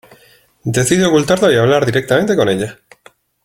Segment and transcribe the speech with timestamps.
[0.63, 2.79] Decide ocultarlo y hablar directamente con ella.